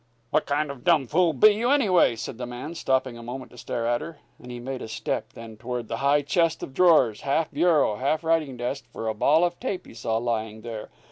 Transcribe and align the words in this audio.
"What 0.31 0.47
kind 0.47 0.71
of 0.71 0.77
a 0.79 0.81
dumb 0.81 1.05
fool 1.05 1.31
be 1.31 1.49
you, 1.51 1.69
anyway?" 1.69 2.15
said 2.15 2.39
the 2.39 2.47
man, 2.47 2.73
stopping 2.73 3.19
a 3.19 3.21
moment 3.21 3.51
to 3.51 3.57
stare 3.59 3.85
at 3.85 4.01
her. 4.01 4.17
And 4.39 4.51
he 4.51 4.59
made 4.59 4.81
a 4.81 4.87
step 4.87 5.33
then 5.33 5.57
toward 5.57 5.89
the 5.89 5.97
high 5.97 6.23
chest 6.23 6.63
of 6.63 6.73
drawers, 6.73 7.21
half 7.21 7.51
bureau, 7.51 7.97
half 7.97 8.23
writing 8.23 8.57
desk, 8.57 8.87
for 8.91 9.07
a 9.07 9.13
ball 9.13 9.43
of 9.43 9.59
tape 9.59 9.85
he 9.85 9.93
saw 9.93 10.17
lying 10.17 10.61
there. 10.61 10.89